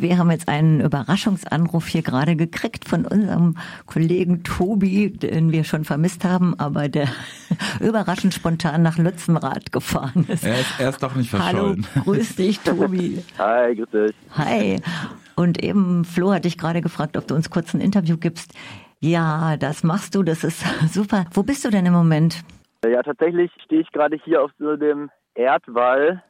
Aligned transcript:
Wir 0.00 0.18
haben 0.18 0.30
jetzt 0.30 0.48
einen 0.48 0.80
Überraschungsanruf 0.80 1.86
hier 1.86 2.02
gerade 2.02 2.36
gekriegt 2.36 2.88
von 2.88 3.04
unserem 3.04 3.56
Kollegen 3.86 4.44
Tobi, 4.44 5.10
den 5.10 5.52
wir 5.52 5.64
schon 5.64 5.84
vermisst 5.84 6.24
haben, 6.24 6.58
aber 6.58 6.88
der 6.88 7.08
überraschend 7.80 8.34
spontan 8.34 8.82
nach 8.82 8.98
Lützenrath 8.98 9.72
gefahren 9.72 10.26
ist. 10.28 10.44
Er 10.44 10.60
ist, 10.60 10.80
er 10.80 10.88
ist 10.90 11.02
doch 11.02 11.14
nicht 11.14 11.30
verschollen. 11.30 11.86
Hallo, 11.94 12.04
grüß 12.04 12.36
dich, 12.36 12.60
Tobi. 12.60 13.22
Hi, 13.38 13.74
grüß 13.74 13.90
dich. 13.90 14.14
Hi. 14.36 14.80
Und 15.36 15.62
eben, 15.62 16.04
Flo 16.04 16.32
hat 16.32 16.44
dich 16.44 16.58
gerade 16.58 16.80
gefragt, 16.80 17.16
ob 17.16 17.26
du 17.26 17.34
uns 17.34 17.50
kurz 17.50 17.74
ein 17.74 17.80
Interview 17.80 18.16
gibst. 18.16 18.54
Ja, 19.00 19.56
das 19.56 19.84
machst 19.84 20.14
du, 20.14 20.22
das 20.22 20.44
ist 20.44 20.64
super. 20.92 21.26
Wo 21.32 21.42
bist 21.42 21.64
du 21.64 21.70
denn 21.70 21.86
im 21.86 21.92
Moment? 21.92 22.42
Ja, 22.84 23.02
tatsächlich 23.02 23.50
stehe 23.64 23.80
ich 23.80 23.90
gerade 23.92 24.16
hier 24.24 24.42
auf 24.42 24.50
so 24.58 24.76
dem 24.76 25.10
Erdwall, 25.34 26.22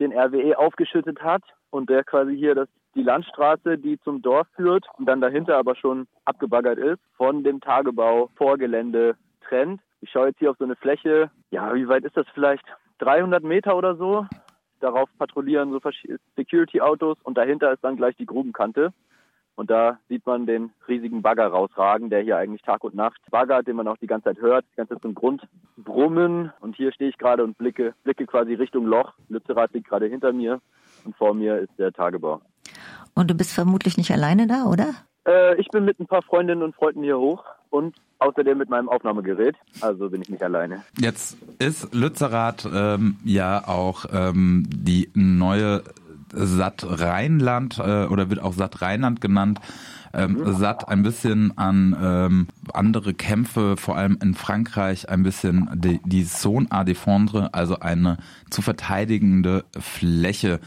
den 0.00 0.12
RWE 0.12 0.58
aufgeschüttet 0.58 1.20
hat 1.22 1.42
und 1.70 1.90
der 1.90 2.04
quasi 2.04 2.36
hier 2.36 2.54
das 2.54 2.68
die 2.98 3.04
Landstraße, 3.04 3.78
die 3.78 4.00
zum 4.00 4.22
Dorf 4.22 4.48
führt 4.56 4.84
und 4.98 5.06
dann 5.06 5.20
dahinter 5.20 5.56
aber 5.56 5.76
schon 5.76 6.08
abgebaggert 6.24 6.78
ist, 6.78 6.98
von 7.16 7.44
dem 7.44 7.60
Tagebau 7.60 8.28
Vorgelände 8.34 9.16
trennt. 9.40 9.80
Ich 10.00 10.10
schaue 10.10 10.28
jetzt 10.28 10.40
hier 10.40 10.50
auf 10.50 10.56
so 10.58 10.64
eine 10.64 10.74
Fläche, 10.74 11.30
ja, 11.50 11.72
wie 11.74 11.88
weit 11.88 12.04
ist 12.04 12.16
das 12.16 12.26
vielleicht? 12.34 12.64
300 12.98 13.44
Meter 13.44 13.76
oder 13.76 13.94
so. 13.94 14.26
Darauf 14.80 15.08
patrouillieren 15.16 15.70
so 15.70 15.80
Security-Autos 16.36 17.18
und 17.22 17.38
dahinter 17.38 17.72
ist 17.72 17.84
dann 17.84 17.96
gleich 17.96 18.16
die 18.16 18.26
Grubenkante. 18.26 18.92
Und 19.54 19.70
da 19.70 19.98
sieht 20.08 20.24
man 20.26 20.46
den 20.46 20.70
riesigen 20.86 21.22
Bagger 21.22 21.48
rausragen, 21.48 22.10
der 22.10 22.22
hier 22.22 22.36
eigentlich 22.36 22.62
Tag 22.62 22.84
und 22.84 22.94
Nacht 22.94 23.20
baggert, 23.30 23.66
den 23.66 23.76
man 23.76 23.88
auch 23.88 23.96
die 23.96 24.06
ganze 24.06 24.26
Zeit 24.26 24.40
hört, 24.40 24.64
die 24.72 24.76
ganze 24.76 24.94
Zeit 24.94 25.02
zum 25.02 25.14
Grund 25.14 25.42
brummen. 25.76 26.52
Und 26.60 26.76
hier 26.76 26.92
stehe 26.92 27.10
ich 27.10 27.18
gerade 27.18 27.42
und 27.42 27.58
blicke, 27.58 27.94
blicke 28.04 28.26
quasi 28.26 28.54
Richtung 28.54 28.86
Loch. 28.86 29.14
Lützerath 29.28 29.72
liegt 29.72 29.88
gerade 29.88 30.06
hinter 30.06 30.32
mir 30.32 30.60
und 31.04 31.16
vor 31.16 31.34
mir 31.34 31.58
ist 31.58 31.76
der 31.76 31.92
Tagebau. 31.92 32.40
Und 33.18 33.28
du 33.32 33.34
bist 33.34 33.52
vermutlich 33.52 33.96
nicht 33.96 34.12
alleine 34.12 34.46
da, 34.46 34.66
oder? 34.66 34.94
Äh, 35.26 35.60
ich 35.60 35.66
bin 35.70 35.84
mit 35.84 35.98
ein 35.98 36.06
paar 36.06 36.22
Freundinnen 36.22 36.62
und 36.62 36.76
Freunden 36.76 37.02
hier 37.02 37.18
hoch 37.18 37.42
und 37.68 37.96
außerdem 38.20 38.56
mit 38.56 38.70
meinem 38.70 38.88
Aufnahmegerät. 38.88 39.56
Also 39.80 40.08
bin 40.08 40.22
ich 40.22 40.30
nicht 40.30 40.44
alleine. 40.44 40.84
Jetzt 41.00 41.36
ist 41.58 41.92
Lützerath 41.92 42.68
ähm, 42.72 43.16
ja 43.24 43.66
auch 43.66 44.04
ähm, 44.12 44.68
die 44.68 45.10
neue 45.14 45.82
Satt 46.32 46.86
Rheinland 46.88 47.80
äh, 47.80 48.06
oder 48.06 48.30
wird 48.30 48.40
auch 48.40 48.52
Satt 48.52 48.82
Rheinland 48.82 49.20
genannt. 49.20 49.58
Ähm, 50.14 50.34
mhm. 50.34 50.52
Satt 50.52 50.88
ein 50.88 51.02
bisschen 51.02 51.56
an 51.56 51.96
ähm, 52.00 52.48
andere 52.72 53.14
Kämpfe, 53.14 53.76
vor 53.76 53.96
allem 53.96 54.18
in 54.22 54.34
Frankreich, 54.34 55.08
ein 55.08 55.22
bisschen 55.22 55.68
die, 55.74 56.00
die 56.04 56.24
Zone 56.24 56.66
à 56.70 56.84
défendre, 56.84 57.50
also 57.52 57.78
eine 57.80 58.18
zu 58.50 58.62
verteidigende 58.62 59.64
Fläche. 59.78 60.60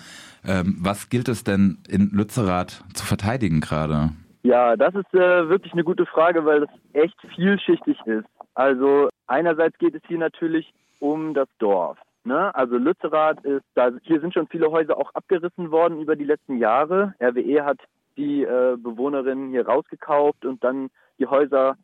Ähm, 0.46 0.78
was 0.80 1.10
gilt 1.10 1.30
es 1.30 1.44
denn 1.44 1.78
in 1.88 2.10
Lützerath 2.12 2.84
zu 2.94 3.06
verteidigen 3.06 3.62
gerade? 3.62 4.10
Ja, 4.44 4.76
das 4.76 4.96
ist 4.96 5.14
äh, 5.14 5.50
wirklich 5.50 5.74
eine 5.74 5.84
gute 5.84 6.06
Frage, 6.06 6.46
weil 6.46 6.62
das 6.62 6.70
echt 6.94 7.16
vielschichtig 7.36 7.98
ist. 8.06 8.26
Also 8.56 9.10
einerseits 9.28 9.78
geht 9.78 9.96
es 9.96 10.02
hier 10.08 10.18
natürlich 10.18 10.74
um 11.00 11.34
das 11.34 11.48
Dorf. 11.60 11.98
Ne? 12.24 12.54
Also 12.54 12.78
Lützerath 12.78 13.44
ist, 13.46 13.66
da 13.76 13.92
hier 14.04 14.20
sind 14.20 14.34
schon 14.34 14.48
viele 14.48 14.72
Häuser 14.72 14.98
auch 14.98 15.14
abgerissen 15.14 15.72
worden 15.72 16.00
über 16.00 16.16
die 16.16 16.24
letzten 16.24 16.58
Jahre. 16.58 17.14
RWE 17.20 17.66
hat 17.66 17.80
die 18.18 18.44
äh, 18.44 18.78
Bewohnerinnen 18.78 19.50
hier 19.50 19.68
rausgekauft 19.68 20.46
und 20.46 20.64
dann 20.64 20.90
die 21.20 21.28
Häuser 21.28 21.78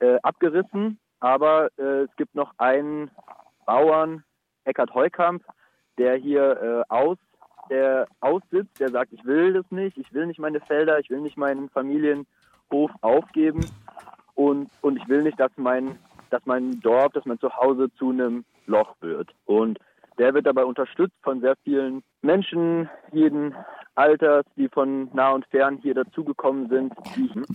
äh, 0.00 0.16
abgerissen. 0.22 0.98
Aber 1.20 1.68
äh, 1.78 2.02
es 2.02 2.16
gibt 2.16 2.34
noch 2.34 2.52
einen 2.58 3.10
Bauern, 3.66 4.24
Eckhard 4.64 4.94
Heukamp, 4.94 5.42
der 5.98 6.16
hier 6.16 6.84
äh, 6.88 6.94
aus 6.94 7.18
der 7.70 8.06
aussitzt, 8.20 8.80
der 8.80 8.88
sagt, 8.90 9.12
ich 9.12 9.24
will 9.24 9.52
das 9.52 9.70
nicht, 9.70 9.98
ich 9.98 10.12
will 10.12 10.26
nicht 10.26 10.40
meine 10.40 10.60
Felder, 10.60 10.98
ich 10.98 11.10
will 11.10 11.20
nicht 11.20 11.36
meinen 11.36 11.68
Familienhof 11.68 12.90
aufgeben 13.02 13.64
und, 14.34 14.70
und 14.80 14.96
ich 14.96 15.08
will 15.08 15.22
nicht, 15.22 15.38
dass 15.38 15.52
mein, 15.56 15.98
dass 16.30 16.40
mein 16.46 16.80
Dorf, 16.80 17.12
dass 17.12 17.26
mein 17.26 17.38
Zuhause 17.40 17.92
zu 17.98 18.10
einem 18.10 18.44
Loch 18.66 18.94
wird. 19.00 19.30
Und 19.44 19.78
der 20.18 20.34
wird 20.34 20.46
dabei 20.46 20.64
unterstützt 20.64 21.16
von 21.22 21.40
sehr 21.40 21.56
vielen 21.64 22.02
Menschen 22.22 22.88
jeden 23.12 23.54
Alters, 23.98 24.44
die 24.56 24.68
von 24.68 25.10
nah 25.12 25.32
und 25.32 25.44
fern 25.46 25.78
hier 25.82 25.94
dazugekommen 25.94 26.68
sind. 26.68 26.92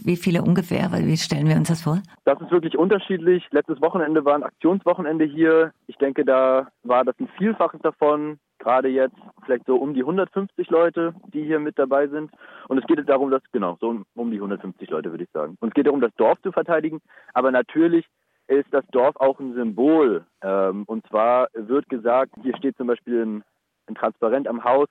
Wie 0.03 0.17
viele 0.17 0.43
ungefähr? 0.43 0.91
Wie 0.91 1.17
stellen 1.17 1.47
wir 1.47 1.55
uns 1.55 1.69
das 1.69 1.81
vor? 1.81 2.01
Das 2.25 2.39
ist 2.41 2.51
wirklich 2.51 2.77
unterschiedlich. 2.77 3.47
Letztes 3.51 3.81
Wochenende 3.81 4.25
war 4.25 4.35
ein 4.35 4.43
Aktionswochenende 4.43 5.25
hier. 5.25 5.71
Ich 5.87 5.97
denke, 5.97 6.25
da 6.25 6.67
war 6.83 7.05
das 7.05 7.15
ein 7.19 7.29
Vielfaches 7.37 7.81
davon 7.81 8.39
gerade 8.63 8.87
jetzt 8.87 9.15
vielleicht 9.43 9.65
so 9.65 9.75
um 9.75 9.93
die 9.93 10.01
150 10.01 10.69
Leute, 10.69 11.13
die 11.33 11.43
hier 11.43 11.59
mit 11.59 11.77
dabei 11.77 12.07
sind. 12.07 12.31
Und 12.69 12.77
es 12.77 12.85
geht 12.87 12.97
darum, 13.07 13.29
dass, 13.29 13.41
genau, 13.51 13.77
so 13.79 14.01
um 14.15 14.31
die 14.31 14.37
150 14.37 14.89
Leute 14.89 15.11
würde 15.11 15.25
ich 15.25 15.31
sagen. 15.31 15.57
Und 15.59 15.69
es 15.69 15.73
geht 15.73 15.85
darum, 15.85 16.01
das 16.01 16.15
Dorf 16.15 16.41
zu 16.41 16.51
verteidigen. 16.51 17.01
Aber 17.33 17.51
natürlich 17.51 18.05
ist 18.47 18.67
das 18.71 18.85
Dorf 18.91 19.15
auch 19.17 19.39
ein 19.39 19.53
Symbol. 19.53 20.25
Ähm, 20.41 20.83
und 20.87 21.05
zwar 21.07 21.47
wird 21.53 21.87
gesagt, 21.89 22.33
hier 22.41 22.55
steht 22.57 22.77
zum 22.77 22.87
Beispiel 22.87 23.25
ein, 23.25 23.43
ein 23.87 23.95
Transparent 23.95 24.47
am 24.47 24.63
Haus, 24.63 24.87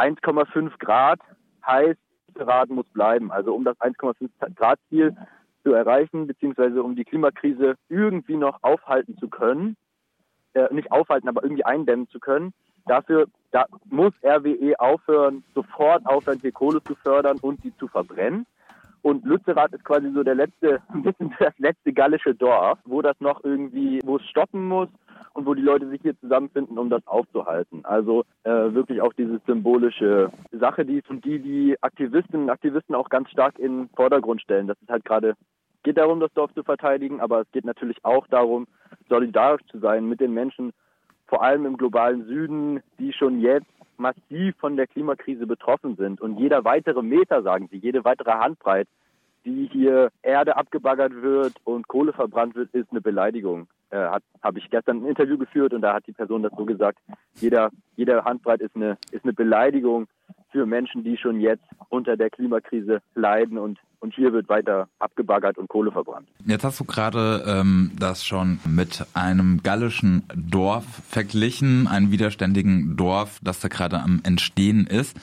1,5 0.00 0.78
Grad 0.78 1.20
heißt, 1.66 1.98
Grad 2.34 2.70
muss 2.70 2.86
bleiben. 2.86 3.30
Also 3.30 3.54
um 3.54 3.64
das 3.64 3.76
1,5 3.78 4.54
Grad 4.54 4.78
Ziel 4.88 5.16
zu 5.62 5.72
erreichen, 5.72 6.26
beziehungsweise 6.26 6.82
um 6.82 6.96
die 6.96 7.04
Klimakrise 7.04 7.74
irgendwie 7.88 8.36
noch 8.36 8.62
aufhalten 8.62 9.18
zu 9.18 9.28
können, 9.28 9.76
äh, 10.54 10.72
nicht 10.72 10.90
aufhalten, 10.90 11.28
aber 11.28 11.42
irgendwie 11.42 11.64
eindämmen 11.64 12.08
zu 12.08 12.18
können, 12.18 12.54
Dafür 12.86 13.26
da 13.52 13.66
muss 13.84 14.12
RWE 14.22 14.78
aufhören, 14.78 15.44
sofort 15.54 16.06
aufhören, 16.06 16.38
hier 16.40 16.52
Kohle 16.52 16.82
zu 16.84 16.94
fördern 16.94 17.38
und 17.40 17.62
die 17.64 17.76
zu 17.76 17.88
verbrennen. 17.88 18.46
Und 19.02 19.24
Lützerath 19.24 19.72
ist 19.72 19.84
quasi 19.84 20.10
so 20.12 20.22
der 20.22 20.34
letzte, 20.34 20.82
ein 20.88 21.02
bisschen 21.04 21.34
das 21.38 21.54
letzte 21.58 21.92
gallische 21.92 22.34
Dorf, 22.34 22.78
wo 22.84 23.02
das 23.02 23.18
noch 23.20 23.42
irgendwie, 23.44 24.00
wo 24.04 24.16
es 24.16 24.28
stoppen 24.28 24.66
muss 24.66 24.88
und 25.34 25.46
wo 25.46 25.54
die 25.54 25.62
Leute 25.62 25.88
sich 25.88 26.02
hier 26.02 26.18
zusammenfinden, 26.20 26.78
um 26.78 26.90
das 26.90 27.06
aufzuhalten. 27.06 27.84
Also 27.84 28.24
äh, 28.44 28.50
wirklich 28.50 29.00
auch 29.00 29.12
diese 29.12 29.40
symbolische 29.46 30.30
Sache, 30.52 30.84
die 30.84 31.02
und 31.08 31.24
die 31.24 31.38
die 31.38 31.76
Aktivistinnen 31.80 32.44
und 32.44 32.50
Aktivisten 32.50 32.94
auch 32.94 33.08
ganz 33.08 33.30
stark 33.30 33.58
in 33.58 33.82
den 33.82 33.88
Vordergrund 33.90 34.40
stellen. 34.40 34.66
Das 34.66 34.80
ist 34.82 34.90
halt 34.90 35.04
gerade 35.04 35.34
geht 35.82 35.96
darum, 35.96 36.20
das 36.20 36.32
Dorf 36.34 36.52
zu 36.54 36.62
verteidigen, 36.62 37.20
aber 37.20 37.40
es 37.40 37.50
geht 37.52 37.64
natürlich 37.64 38.04
auch 38.04 38.26
darum, 38.26 38.66
solidarisch 39.08 39.62
zu 39.70 39.78
sein 39.78 40.08
mit 40.08 40.20
den 40.20 40.34
Menschen, 40.34 40.72
vor 41.26 41.42
allem 41.42 41.64
im 41.64 41.76
globalen 41.76 42.26
Süden, 42.26 42.82
die 42.98 43.12
schon 43.12 43.40
jetzt 43.40 43.66
massiv 43.96 44.56
von 44.58 44.76
der 44.76 44.86
Klimakrise 44.86 45.46
betroffen 45.46 45.96
sind. 45.96 46.20
Und 46.20 46.38
jeder 46.38 46.64
weitere 46.64 47.02
Meter, 47.02 47.42
sagen 47.42 47.68
sie, 47.70 47.76
jede 47.76 48.04
weitere 48.04 48.32
Handbreit, 48.32 48.88
die 49.44 49.68
hier 49.72 50.10
Erde 50.22 50.56
abgebaggert 50.56 51.22
wird 51.22 51.54
und 51.64 51.88
Kohle 51.88 52.12
verbrannt 52.12 52.54
wird, 52.54 52.72
ist 52.74 52.90
eine 52.90 53.00
Beleidigung. 53.00 53.66
Äh, 53.90 54.08
Habe 54.42 54.58
ich 54.58 54.70
gestern 54.70 54.98
ein 54.98 55.06
Interview 55.06 55.38
geführt 55.38 55.72
und 55.72 55.82
da 55.82 55.94
hat 55.94 56.06
die 56.06 56.12
Person 56.12 56.42
das 56.42 56.52
so 56.56 56.64
gesagt. 56.64 56.98
Jeder, 57.34 57.70
jeder 57.96 58.24
Handbreit 58.24 58.60
ist 58.60 58.76
eine, 58.76 58.96
ist 59.10 59.24
eine 59.24 59.32
Beleidigung 59.32 60.06
für 60.52 60.66
Menschen, 60.66 61.04
die 61.04 61.16
schon 61.16 61.40
jetzt 61.40 61.64
unter 61.88 62.16
der 62.16 62.30
Klimakrise 62.30 63.00
leiden 63.14 63.58
und 63.58 63.78
und 64.00 64.14
hier 64.14 64.32
wird 64.32 64.48
weiter 64.48 64.88
abgebaggert 64.98 65.58
und 65.58 65.68
Kohle 65.68 65.92
verbrannt. 65.92 66.26
Jetzt 66.46 66.64
hast 66.64 66.80
du 66.80 66.84
gerade 66.84 67.44
ähm, 67.46 67.92
das 67.98 68.24
schon 68.24 68.58
mit 68.66 69.04
einem 69.14 69.62
gallischen 69.62 70.24
Dorf 70.34 70.84
verglichen, 71.06 71.86
einem 71.86 72.10
widerständigen 72.10 72.96
Dorf, 72.96 73.38
das 73.42 73.60
da 73.60 73.68
gerade 73.68 74.00
am 74.00 74.20
Entstehen 74.24 74.86
ist. 74.86 75.18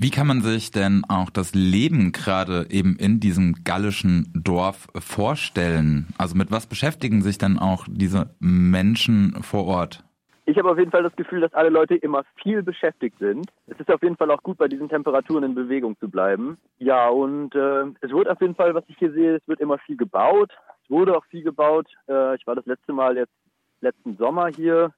Wie 0.00 0.10
kann 0.10 0.28
man 0.28 0.42
sich 0.42 0.70
denn 0.70 1.02
auch 1.08 1.28
das 1.28 1.56
Leben 1.56 2.12
gerade 2.12 2.66
eben 2.70 2.94
in 3.00 3.18
diesem 3.18 3.64
gallischen 3.64 4.30
Dorf 4.32 4.86
vorstellen? 4.94 6.06
Also 6.16 6.36
mit 6.36 6.52
was 6.52 6.68
beschäftigen 6.68 7.20
sich 7.20 7.36
denn 7.36 7.58
auch 7.58 7.84
diese 7.90 8.30
Menschen 8.38 9.42
vor 9.42 9.66
Ort? 9.66 10.04
Ich 10.46 10.56
habe 10.56 10.70
auf 10.70 10.78
jeden 10.78 10.92
Fall 10.92 11.02
das 11.02 11.16
Gefühl, 11.16 11.40
dass 11.40 11.52
alle 11.52 11.70
Leute 11.70 11.96
immer 11.96 12.22
viel 12.40 12.62
beschäftigt 12.62 13.18
sind. 13.18 13.50
Es 13.66 13.80
ist 13.80 13.90
auf 13.90 14.00
jeden 14.00 14.16
Fall 14.16 14.30
auch 14.30 14.44
gut, 14.44 14.56
bei 14.56 14.68
diesen 14.68 14.88
Temperaturen 14.88 15.42
in 15.42 15.56
Bewegung 15.56 15.98
zu 15.98 16.08
bleiben. 16.08 16.58
Ja, 16.78 17.08
und 17.08 17.56
äh, 17.56 17.86
es 18.00 18.12
wird 18.12 18.28
auf 18.28 18.40
jeden 18.40 18.54
Fall, 18.54 18.76
was 18.76 18.84
ich 18.86 18.96
hier 18.98 19.10
sehe, 19.10 19.34
es 19.34 19.48
wird 19.48 19.58
immer 19.58 19.78
viel 19.78 19.96
gebaut. 19.96 20.52
Es 20.84 20.90
wurde 20.90 21.16
auch 21.16 21.24
viel 21.24 21.42
gebaut. 21.42 21.88
Äh, 22.08 22.36
ich 22.36 22.46
war 22.46 22.54
das 22.54 22.66
letzte 22.66 22.92
Mal 22.92 23.16
jetzt 23.16 23.34
letzten 23.80 24.16
Sommer 24.16 24.46
hier 24.46 24.92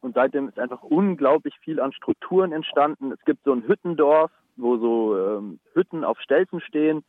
und 0.00 0.14
seitdem 0.14 0.48
ist 0.48 0.58
einfach 0.58 0.82
unglaublich 0.82 1.54
viel 1.60 1.78
an 1.78 1.92
Strukturen 1.92 2.52
entstanden. 2.52 3.12
Es 3.12 3.22
gibt 3.26 3.44
so 3.44 3.52
ein 3.52 3.68
Hüttendorf, 3.68 4.30
wo 4.56 4.76
so 4.78 5.18
ähm, 5.18 5.60
Hütten 5.74 6.04
auf 6.04 6.20
Stelzen 6.20 6.60
stehen. 6.60 7.04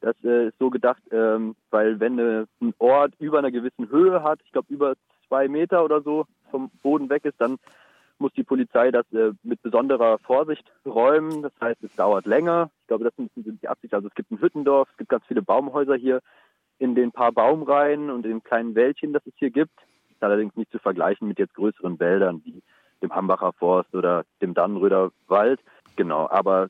Das 0.00 0.16
äh, 0.24 0.48
ist 0.48 0.58
so 0.58 0.70
gedacht, 0.70 1.02
ähm, 1.10 1.56
weil 1.70 1.98
wenn 2.00 2.18
äh, 2.18 2.46
ein 2.60 2.74
Ort 2.78 3.14
über 3.18 3.38
einer 3.38 3.50
gewissen 3.50 3.88
Höhe 3.90 4.22
hat, 4.22 4.40
ich 4.44 4.52
glaube 4.52 4.72
über 4.72 4.94
zwei 5.26 5.48
Meter 5.48 5.84
oder 5.84 6.00
so, 6.02 6.26
vom 6.50 6.70
Boden 6.82 7.10
weg 7.10 7.24
ist, 7.24 7.40
dann 7.40 7.58
muss 8.18 8.32
die 8.32 8.44
Polizei 8.44 8.90
das 8.90 9.10
äh, 9.12 9.32
mit 9.42 9.62
besonderer 9.62 10.18
Vorsicht 10.18 10.64
räumen. 10.84 11.42
Das 11.42 11.52
heißt, 11.60 11.82
es 11.82 11.94
dauert 11.94 12.26
länger. 12.26 12.70
Ich 12.82 12.88
glaube, 12.88 13.04
das 13.04 13.14
sind 13.16 13.62
die 13.62 13.68
Absicht. 13.68 13.94
Also 13.94 14.08
es 14.08 14.14
gibt 14.14 14.30
ein 14.30 14.40
Hüttendorf, 14.40 14.88
es 14.90 14.96
gibt 14.96 15.10
ganz 15.10 15.24
viele 15.26 15.42
Baumhäuser 15.42 15.94
hier 15.94 16.20
in 16.78 16.94
den 16.94 17.12
paar 17.12 17.32
Baumreihen 17.32 18.10
und 18.10 18.24
in 18.24 18.32
den 18.32 18.42
kleinen 18.42 18.74
Wäldchen, 18.74 19.12
das 19.12 19.26
es 19.26 19.34
hier 19.36 19.50
gibt. 19.50 19.74
Ist 20.10 20.22
allerdings 20.22 20.56
nicht 20.56 20.70
zu 20.70 20.78
vergleichen 20.78 21.28
mit 21.28 21.38
jetzt 21.38 21.54
größeren 21.54 21.98
Wäldern 22.00 22.42
wie 22.44 22.62
dem 23.02 23.14
Hambacher 23.14 23.52
Forst 23.52 23.94
oder 23.94 24.24
dem 24.42 24.54
Dannenröder 24.54 25.10
Wald. 25.28 25.60
Genau, 25.96 26.28
aber 26.28 26.68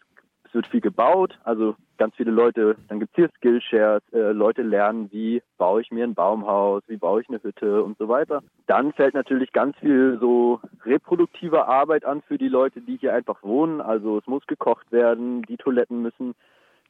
es 0.48 0.54
wird 0.54 0.66
viel 0.66 0.80
gebaut, 0.80 1.38
also 1.44 1.76
ganz 1.98 2.14
viele 2.16 2.30
Leute, 2.30 2.76
dann 2.88 3.00
gibt 3.00 3.12
es 3.12 3.16
hier 3.16 3.30
Skillshares, 3.36 4.02
äh, 4.12 4.32
Leute 4.32 4.62
lernen, 4.62 5.08
wie 5.12 5.42
baue 5.58 5.82
ich 5.82 5.90
mir 5.90 6.04
ein 6.04 6.14
Baumhaus, 6.14 6.82
wie 6.86 6.96
baue 6.96 7.20
ich 7.20 7.28
eine 7.28 7.42
Hütte 7.42 7.82
und 7.82 7.98
so 7.98 8.08
weiter. 8.08 8.42
Dann 8.66 8.92
fällt 8.92 9.14
natürlich 9.14 9.52
ganz 9.52 9.76
viel 9.78 10.16
so 10.20 10.60
reproduktive 10.84 11.66
Arbeit 11.66 12.04
an 12.04 12.22
für 12.22 12.38
die 12.38 12.48
Leute, 12.48 12.80
die 12.80 12.96
hier 12.96 13.14
einfach 13.14 13.42
wohnen. 13.42 13.80
Also 13.80 14.18
es 14.18 14.26
muss 14.26 14.46
gekocht 14.46 14.90
werden, 14.90 15.42
die 15.42 15.56
Toiletten 15.56 16.02
müssen 16.02 16.34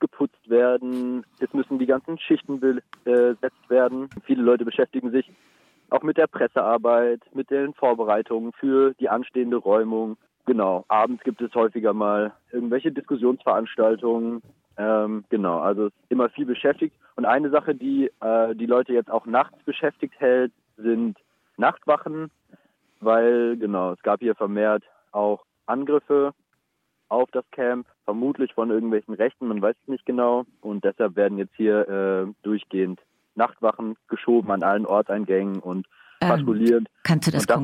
geputzt 0.00 0.48
werden, 0.48 1.24
es 1.40 1.52
müssen 1.52 1.78
die 1.78 1.86
ganzen 1.86 2.18
Schichten 2.18 2.60
besetzt 2.60 3.68
werden. 3.68 4.08
Viele 4.24 4.42
Leute 4.42 4.64
beschäftigen 4.64 5.10
sich 5.10 5.28
auch 5.90 6.02
mit 6.02 6.18
der 6.18 6.26
Pressearbeit, 6.26 7.22
mit 7.34 7.50
den 7.50 7.74
Vorbereitungen 7.74 8.52
für 8.52 8.94
die 9.00 9.08
anstehende 9.08 9.56
Räumung. 9.56 10.16
Genau, 10.48 10.86
abends 10.88 11.22
gibt 11.24 11.42
es 11.42 11.54
häufiger 11.54 11.92
mal 11.92 12.32
irgendwelche 12.52 12.90
Diskussionsveranstaltungen. 12.90 14.40
Ähm, 14.78 15.24
genau, 15.28 15.58
also 15.58 15.90
immer 16.08 16.30
viel 16.30 16.46
beschäftigt. 16.46 16.96
Und 17.16 17.26
eine 17.26 17.50
Sache, 17.50 17.74
die 17.74 18.10
äh, 18.22 18.54
die 18.54 18.64
Leute 18.64 18.94
jetzt 18.94 19.10
auch 19.10 19.26
nachts 19.26 19.62
beschäftigt 19.64 20.14
hält, 20.18 20.50
sind 20.78 21.18
Nachtwachen, 21.58 22.30
weil 23.00 23.58
genau, 23.58 23.92
es 23.92 24.00
gab 24.00 24.20
hier 24.20 24.34
vermehrt 24.34 24.84
auch 25.12 25.44
Angriffe 25.66 26.32
auf 27.10 27.30
das 27.30 27.44
Camp, 27.50 27.86
vermutlich 28.06 28.54
von 28.54 28.70
irgendwelchen 28.70 29.12
Rechten, 29.12 29.48
man 29.48 29.60
weiß 29.60 29.76
es 29.82 29.88
nicht 29.88 30.06
genau. 30.06 30.46
Und 30.62 30.82
deshalb 30.82 31.14
werden 31.16 31.36
jetzt 31.36 31.56
hier 31.56 31.86
äh, 31.90 32.32
durchgehend 32.42 33.02
Nachtwachen 33.34 33.96
geschoben 34.08 34.50
an 34.50 34.62
allen 34.62 34.86
Ortseingängen 34.86 35.58
und 35.58 35.86
ähm, 36.20 36.28
patrouilliert. 36.28 36.80
Ähm, 36.80 36.86
kannst 37.02 37.26
du 37.26 37.30
das, 37.30 37.46
das 37.46 37.58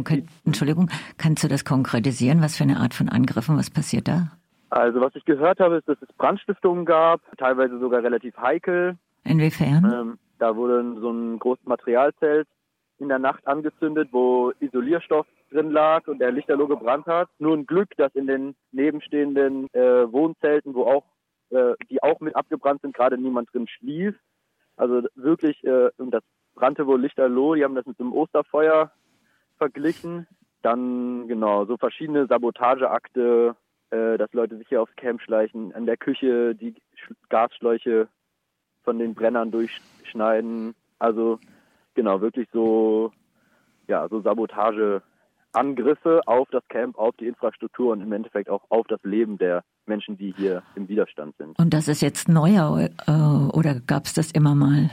Entschuldigung, 0.45 0.91
kannst 1.19 1.45
du 1.45 1.49
das 1.49 1.65
konkretisieren? 1.65 2.41
Was 2.41 2.57
für 2.57 2.65
eine 2.65 2.79
Art 2.79 2.95
von 2.95 3.09
Angriffen? 3.09 3.57
Was 3.57 3.71
passiert 3.71 4.09
da? 4.09 4.33
Also 4.71 5.01
was 5.01 5.15
ich 5.15 5.25
gehört 5.25 5.61
habe, 5.61 5.77
ist, 5.77 5.89
dass 5.89 5.99
es 6.03 6.13
Brandstiftungen 6.17 6.85
gab, 6.85 7.21
teilweise 7.39 7.79
sogar 7.79 8.03
relativ 8.03 8.37
heikel. 8.37 8.97
Inwiefern? 9.25 9.85
Ähm, 9.85 10.19
da 10.39 10.57
wurde 10.57 11.01
so 11.01 11.11
ein 11.11 11.39
großes 11.39 11.65
Materialzelt 11.67 12.49
in 12.99 13.09
der 13.09 13.19
Nacht 13.19 13.47
angezündet, 13.47 14.09
wo 14.13 14.53
Isolierstoff 14.61 15.27
drin 15.51 15.71
lag 15.71 16.07
und 16.09 16.19
der 16.19 16.33
Lichterloh 16.33 16.67
gebrannt 16.67 17.07
hat. 17.07 17.29
Nur 17.39 17.57
ein 17.57 17.67
Glück, 17.67 17.97
dass 17.97 18.15
in 18.15 18.27
den 18.27 18.57
nebenstehenden 18.73 19.73
äh, 19.75 20.11
Wohnzelten, 20.13 20.75
wo 20.75 20.85
auch 20.85 21.05
äh, 21.51 21.75
die 21.91 22.03
auch 22.03 22.21
mit 22.21 22.35
abgebrannt 22.35 22.83
sind, 22.83 22.95
gerade 22.95 23.19
niemand 23.19 23.53
drin 23.53 23.69
schlief. 23.69 24.15
Also 24.77 25.03
wirklich, 25.15 25.63
äh, 25.65 25.91
und 25.99 26.11
das 26.11 26.25
brannte 26.55 26.87
wohl 26.87 27.01
lichterloh. 27.01 27.55
Die 27.55 27.65
haben 27.65 27.75
das 27.75 27.87
mit 27.87 28.01
einem 28.01 28.13
Osterfeuer 28.13 28.91
verglichen. 29.59 30.27
Dann, 30.63 31.29
genau, 31.29 31.67
so 31.67 31.77
verschiedene 31.77 32.27
Sabotageakte, 32.27 33.55
äh, 33.91 34.17
dass 34.17 34.33
Leute 34.33 34.57
sich 34.57 34.69
hier 34.69 34.83
aufs 34.83 34.97
Camp 34.97 35.21
schleichen, 35.21 35.75
an 35.75 35.87
der 35.87 35.97
Küche 35.97 36.55
die 36.55 36.75
Gasschläuche 37.29 38.09
von 38.83 38.99
den 38.99 39.15
Brennern 39.15 39.51
durchschneiden. 39.51 40.75
Also, 40.99 41.39
genau, 41.95 42.21
wirklich 42.21 42.49
so, 42.53 43.13
ja, 43.89 44.09
so 44.09 44.23
Sabotageangriffe 44.23 46.23
auf 46.27 46.49
das 46.51 46.67
Camp, 46.69 46.97
auf 46.97 47.15
die 47.17 47.27
Infrastruktur 47.27 47.93
und 47.93 48.01
im 48.01 48.13
Endeffekt 48.13 48.49
auch 48.49 48.63
auf 48.71 48.87
das 48.87 49.03
Leben 49.03 49.37
der 49.37 49.65
Menschen, 49.87 50.17
die 50.17 50.33
hier 50.33 50.63
im 50.77 50.89
Widerstand 50.89 51.37
sind. 51.37 51.59
Und 51.59 51.75
das 51.75 51.89
ist 51.89 52.01
jetzt 52.01 52.29
neuer 52.29 52.89
äh, 53.07 53.57
oder 53.57 53.81
gab 53.81 54.07
es 54.07 54.15
das 54.15 54.31
immer 54.31 54.55
mal? 54.55 54.91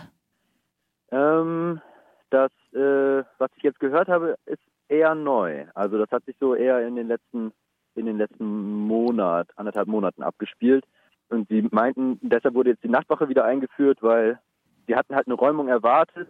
Ähm, 1.11 1.81
das, 2.29 2.51
äh, 2.73 3.23
was 3.37 3.51
ich 3.55 3.63
jetzt 3.63 3.79
gehört 3.79 4.07
habe, 4.07 4.35
ist 4.45 4.61
eher 4.87 5.15
neu. 5.15 5.65
Also 5.73 5.97
das 5.97 6.09
hat 6.11 6.25
sich 6.25 6.35
so 6.39 6.55
eher 6.55 6.85
in 6.85 6.95
den 6.95 7.07
letzten, 7.07 7.51
in 7.95 8.05
den 8.05 8.17
letzten 8.17 8.45
Monat, 8.45 9.49
anderthalb 9.55 9.87
Monaten 9.87 10.23
abgespielt. 10.23 10.85
Und 11.29 11.47
sie 11.47 11.67
meinten, 11.71 12.19
deshalb 12.21 12.55
wurde 12.55 12.71
jetzt 12.71 12.83
die 12.83 12.89
Nachtwache 12.89 13.29
wieder 13.29 13.45
eingeführt, 13.45 13.99
weil 14.01 14.39
sie 14.87 14.95
hatten 14.95 15.15
halt 15.15 15.27
eine 15.27 15.35
Räumung 15.35 15.69
erwartet 15.69 16.27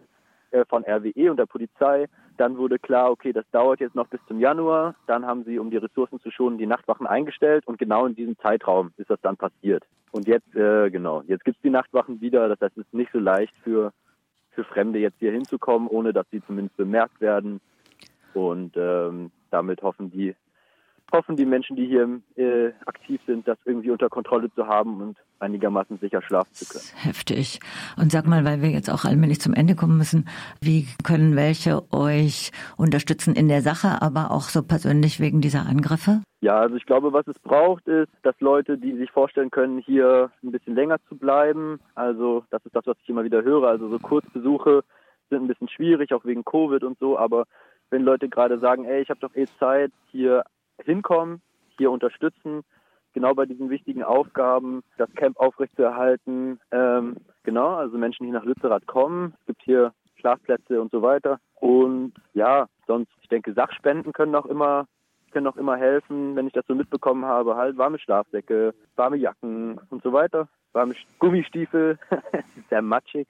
äh, 0.52 0.64
von 0.66 0.84
RWE 0.84 1.30
und 1.30 1.38
der 1.38 1.46
Polizei. 1.46 2.06
Dann 2.36 2.56
wurde 2.56 2.78
klar, 2.78 3.10
okay, 3.10 3.32
das 3.32 3.44
dauert 3.50 3.80
jetzt 3.80 3.94
noch 3.94 4.06
bis 4.08 4.20
zum 4.28 4.38
Januar. 4.38 4.94
Dann 5.06 5.26
haben 5.26 5.44
sie, 5.44 5.58
um 5.58 5.70
die 5.70 5.76
Ressourcen 5.76 6.20
zu 6.20 6.30
schonen, 6.30 6.58
die 6.58 6.66
Nachtwachen 6.66 7.06
eingestellt 7.06 7.66
und 7.66 7.78
genau 7.78 8.06
in 8.06 8.14
diesem 8.14 8.38
Zeitraum 8.38 8.92
ist 8.96 9.10
das 9.10 9.20
dann 9.22 9.36
passiert. 9.36 9.84
Und 10.12 10.28
jetzt, 10.28 10.54
äh, 10.54 10.90
genau, 10.90 11.22
jetzt 11.26 11.44
gibt 11.44 11.56
es 11.56 11.62
die 11.62 11.70
Nachtwachen 11.70 12.20
wieder. 12.20 12.48
Das 12.48 12.60
heißt, 12.60 12.76
es 12.76 12.86
ist 12.86 12.94
nicht 12.94 13.12
so 13.12 13.18
leicht 13.18 13.56
für, 13.64 13.92
für 14.54 14.64
Fremde 14.64 14.98
jetzt 14.98 15.18
hier 15.18 15.32
hinzukommen, 15.32 15.88
ohne 15.88 16.12
dass 16.12 16.26
sie 16.30 16.42
zumindest 16.44 16.76
bemerkt 16.76 17.20
werden. 17.20 17.60
Und 18.34 18.76
ähm, 18.76 19.30
damit 19.50 19.82
hoffen 19.82 20.10
die 20.10 20.34
hoffen 21.12 21.36
die 21.36 21.44
Menschen, 21.44 21.76
die 21.76 21.86
hier 21.86 22.20
äh, 22.36 22.72
aktiv 22.86 23.20
sind, 23.26 23.46
das 23.46 23.58
irgendwie 23.64 23.90
unter 23.90 24.08
Kontrolle 24.08 24.50
zu 24.54 24.66
haben 24.66 25.00
und 25.00 25.18
einigermaßen 25.38 25.98
sicher 25.98 26.22
schlafen 26.22 26.52
zu 26.52 26.66
können. 26.66 26.84
Heftig. 26.96 27.60
Und 27.96 28.10
sag 28.10 28.26
mal, 28.26 28.44
weil 28.44 28.62
wir 28.62 28.70
jetzt 28.70 28.90
auch 28.90 29.04
allmählich 29.04 29.40
zum 29.40 29.52
Ende 29.52 29.74
kommen 29.74 29.98
müssen, 29.98 30.28
wie 30.60 30.88
können 31.04 31.36
welche 31.36 31.92
euch 31.92 32.50
unterstützen 32.76 33.34
in 33.34 33.48
der 33.48 33.62
Sache, 33.62 34.00
aber 34.00 34.30
auch 34.30 34.48
so 34.48 34.62
persönlich 34.62 35.20
wegen 35.20 35.40
dieser 35.40 35.66
Angriffe? 35.66 36.22
Ja, 36.42 36.58
also 36.58 36.74
ich 36.74 36.86
glaube, 36.86 37.12
was 37.12 37.24
es 37.28 37.38
braucht, 37.38 37.86
ist, 37.86 38.10
dass 38.24 38.34
Leute, 38.40 38.76
die 38.76 38.96
sich 38.96 39.12
vorstellen 39.12 39.52
können, 39.52 39.78
hier 39.78 40.32
ein 40.42 40.50
bisschen 40.50 40.74
länger 40.74 40.98
zu 41.08 41.16
bleiben, 41.16 41.78
also 41.94 42.44
das 42.50 42.66
ist 42.66 42.74
das, 42.74 42.84
was 42.84 42.96
ich 43.00 43.08
immer 43.08 43.22
wieder 43.22 43.44
höre, 43.44 43.68
also 43.68 43.88
so 43.88 43.98
Kurzbesuche 44.00 44.82
sind 45.30 45.44
ein 45.44 45.46
bisschen 45.46 45.68
schwierig, 45.68 46.12
auch 46.12 46.24
wegen 46.24 46.44
Covid 46.44 46.82
und 46.82 46.98
so, 46.98 47.16
aber 47.16 47.44
wenn 47.90 48.02
Leute 48.02 48.28
gerade 48.28 48.58
sagen, 48.58 48.84
ey, 48.86 49.02
ich 49.02 49.08
habe 49.08 49.20
doch 49.20 49.36
eh 49.36 49.46
Zeit, 49.60 49.92
hier 50.10 50.42
hinkommen, 50.82 51.42
hier 51.78 51.92
unterstützen, 51.92 52.64
genau 53.12 53.34
bei 53.34 53.46
diesen 53.46 53.70
wichtigen 53.70 54.02
Aufgaben, 54.02 54.82
das 54.98 55.12
Camp 55.14 55.38
aufrechtzuerhalten. 55.38 56.58
Ähm, 56.72 57.18
genau, 57.44 57.74
also 57.74 57.98
Menschen, 57.98 58.26
die 58.26 58.32
nach 58.32 58.44
Lützerath 58.44 58.86
kommen. 58.86 59.34
Es 59.40 59.46
gibt 59.46 59.62
hier 59.62 59.92
Schlafplätze 60.16 60.80
und 60.80 60.90
so 60.90 61.02
weiter. 61.02 61.38
Und 61.54 62.14
ja, 62.34 62.66
sonst, 62.88 63.12
ich 63.20 63.28
denke, 63.28 63.52
Sachspenden 63.52 64.12
können 64.12 64.34
auch 64.34 64.46
immer 64.46 64.86
können 65.32 65.46
auch 65.46 65.56
immer 65.56 65.76
helfen, 65.76 66.36
wenn 66.36 66.46
ich 66.46 66.52
das 66.52 66.66
so 66.66 66.74
mitbekommen 66.74 67.24
habe, 67.24 67.56
halt 67.56 67.76
warme 67.78 67.98
Schlafsäcke, 67.98 68.74
warme 68.96 69.16
Jacken 69.16 69.80
und 69.90 70.02
so 70.02 70.12
weiter, 70.12 70.48
warme 70.72 70.94
Gummistiefel, 71.18 71.98
sehr 72.70 72.82
matschig. 72.82 73.26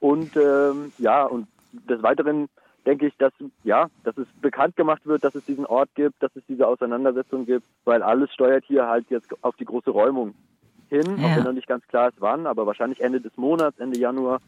Und 0.00 0.36
ähm, 0.36 0.92
ja, 0.98 1.24
und 1.24 1.48
des 1.72 2.02
Weiteren 2.02 2.48
denke 2.86 3.06
ich, 3.06 3.16
dass 3.16 3.32
ja, 3.62 3.88
dass 4.04 4.16
es 4.18 4.26
bekannt 4.40 4.76
gemacht 4.76 5.06
wird, 5.06 5.24
dass 5.24 5.34
es 5.34 5.44
diesen 5.44 5.66
Ort 5.66 5.90
gibt, 5.94 6.22
dass 6.22 6.34
es 6.36 6.42
diese 6.46 6.66
Auseinandersetzung 6.66 7.46
gibt, 7.46 7.66
weil 7.84 8.02
alles 8.02 8.32
steuert 8.32 8.64
hier 8.66 8.86
halt 8.86 9.06
jetzt 9.10 9.32
auf 9.42 9.56
die 9.56 9.64
große 9.64 9.90
Räumung 9.90 10.34
hin, 10.88 11.18
ja. 11.18 11.26
auch 11.26 11.36
wenn 11.36 11.44
noch 11.44 11.52
nicht 11.52 11.66
ganz 11.66 11.86
klar 11.88 12.08
ist 12.08 12.20
wann, 12.20 12.46
aber 12.46 12.66
wahrscheinlich 12.66 13.00
Ende 13.00 13.20
des 13.20 13.36
Monats, 13.36 13.78
Ende 13.78 13.98
Januar 13.98 14.40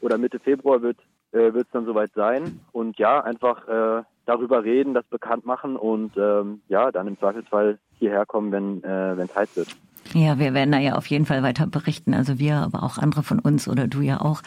oder 0.00 0.18
Mitte 0.18 0.38
Februar 0.38 0.82
wird 0.82 0.98
äh, 1.32 1.52
wird 1.52 1.66
es 1.66 1.72
dann 1.72 1.84
soweit 1.84 2.12
sein 2.14 2.60
und 2.72 2.98
ja, 2.98 3.20
einfach 3.20 3.66
äh, 3.68 4.02
darüber 4.28 4.62
reden, 4.62 4.94
das 4.94 5.06
bekannt 5.06 5.46
machen 5.46 5.76
und 5.76 6.16
ähm, 6.16 6.60
ja, 6.68 6.92
dann 6.92 7.08
im 7.08 7.18
Zweifelsfall 7.18 7.78
hierher 7.98 8.26
kommen, 8.26 8.52
wenn 8.52 8.84
äh, 8.84 9.16
wenn 9.16 9.26
es 9.26 9.34
heiß 9.34 9.56
wird. 9.56 9.68
Ja, 10.14 10.38
wir 10.38 10.54
werden 10.54 10.72
da 10.72 10.78
ja 10.78 10.94
auf 10.94 11.06
jeden 11.06 11.26
Fall 11.26 11.42
weiter 11.42 11.66
berichten, 11.66 12.14
also 12.14 12.38
wir, 12.38 12.56
aber 12.56 12.82
auch 12.82 12.98
andere 12.98 13.22
von 13.22 13.38
uns 13.38 13.68
oder 13.68 13.88
du 13.88 14.00
ja 14.00 14.20
auch. 14.20 14.42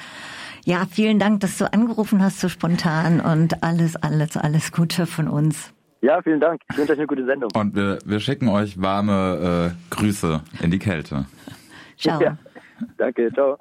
Ja, 0.64 0.86
vielen 0.90 1.20
Dank, 1.20 1.40
dass 1.40 1.58
du 1.58 1.72
angerufen 1.72 2.24
hast 2.24 2.40
so 2.40 2.50
spontan 2.50 3.20
und 3.20 3.64
alles, 3.64 3.96
alles, 3.96 4.38
alles 4.38 4.72
Gute 4.72 5.06
von 5.06 5.28
uns. 5.28 5.74
Ja, 6.02 6.22
vielen 6.22 6.40
Dank. 6.40 6.62
Ich 6.72 6.78
wünsche 6.78 6.94
euch 6.94 7.00
eine 7.00 7.08
gute 7.08 7.26
Sendung. 7.26 7.52
Und 7.56 7.76
wir, 7.76 8.00
wir 8.06 8.20
schicken 8.20 8.50
euch 8.50 8.82
warme 8.82 9.72
äh, 9.72 9.96
Grüße 9.96 10.42
in 10.62 10.72
die 10.72 10.80
Kälte. 10.80 11.26
Ciao. 11.98 12.22
Ja. 12.22 12.38
Danke, 12.98 13.32
ciao. 13.34 13.58